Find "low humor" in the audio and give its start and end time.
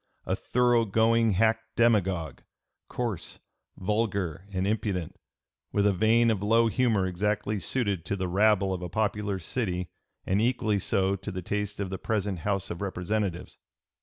6.41-7.05